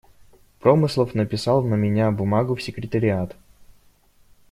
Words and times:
Промыслов 0.59 1.13
написал 1.13 1.61
на 1.61 1.75
меня 1.75 2.09
бумагу 2.09 2.55
в 2.55 2.63
Секретариат. 2.63 3.35